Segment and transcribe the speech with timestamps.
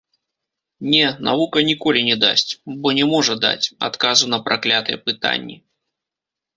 [0.93, 2.47] Не, навука ніколі не дасць,
[2.81, 5.55] бо не можа даць, адказу на праклятыя пытанні.